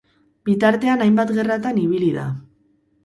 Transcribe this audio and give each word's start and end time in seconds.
Bitartean 0.49 1.05
hainbat 1.07 1.35
gerratan 1.41 1.79
ibili 1.83 2.09
da. 2.17 2.29